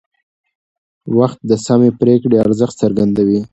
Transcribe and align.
وخت 1.17 1.39
د 1.49 1.51
سمې 1.65 1.89
پرېکړې 2.01 2.35
ارزښت 2.45 2.75
څرګندوي 2.83 3.39